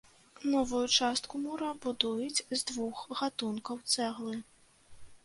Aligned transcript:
Новую 0.51 0.85
частку 0.99 1.41
мура 1.43 1.69
будуюць 1.83 2.43
з 2.55 2.57
двух 2.71 3.05
гатункаў 3.21 3.77
цэглы. 3.93 4.35